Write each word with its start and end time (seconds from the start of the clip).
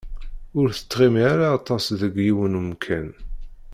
Ur 0.59 0.67
tettɣimi 0.77 1.21
ara 1.33 1.47
aṭas 1.57 1.85
deg 2.01 2.13
yiwen 2.25 2.53
n 2.57 2.59
umkan. 2.61 3.09